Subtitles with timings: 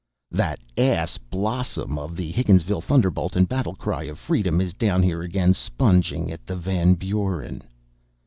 [0.31, 5.21] That ass, Blossom, of the Higginsville Thunderbolt and Battle Cry of Freedom, is down here
[5.21, 7.61] again sponging at the Van Buren.